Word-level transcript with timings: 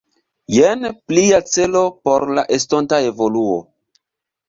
Jen 0.55 0.87
plia 1.11 1.41
celo 1.57 1.85
por 2.09 2.29
la 2.41 2.49
estonta 2.59 3.03
evoluo! 3.15 3.63